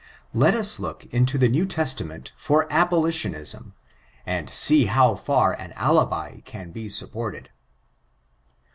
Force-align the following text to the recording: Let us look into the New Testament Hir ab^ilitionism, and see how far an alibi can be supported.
Let 0.33 0.55
us 0.55 0.79
look 0.79 1.05
into 1.13 1.37
the 1.37 1.47
New 1.47 1.67
Testament 1.67 2.31
Hir 2.47 2.65
ab^ilitionism, 2.69 3.73
and 4.25 4.49
see 4.49 4.85
how 4.85 5.13
far 5.13 5.53
an 5.53 5.73
alibi 5.73 6.39
can 6.39 6.71
be 6.71 6.89
supported. 6.89 7.51